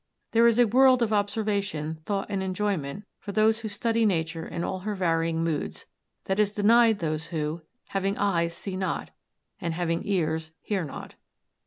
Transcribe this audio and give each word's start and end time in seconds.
There 0.31 0.47
is 0.47 0.57
a 0.57 0.65
world 0.65 1.03
of 1.03 1.13
observation, 1.13 1.99
thought 2.07 2.25
and 2.31 2.41
enjoyment 2.41 3.03
for 3.19 3.31
those 3.31 3.59
who 3.59 3.67
study 3.67 4.03
nature 4.03 4.47
in 4.47 4.63
all 4.63 4.79
her 4.79 4.95
varying 4.95 5.43
moods 5.43 5.85
that 6.25 6.39
is 6.39 6.51
denied 6.53 6.97
those 6.97 7.27
who, 7.27 7.61
having 7.89 8.17
eyes 8.17 8.57
see 8.57 8.75
not 8.75 9.11
and 9.59 9.75
having 9.75 10.01
ears 10.07 10.53
hear 10.59 10.83
not. 10.83 11.13